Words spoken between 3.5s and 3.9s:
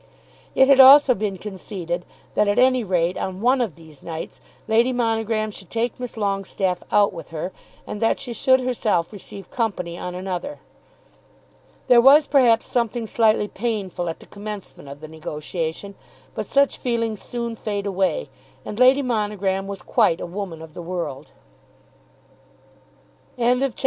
of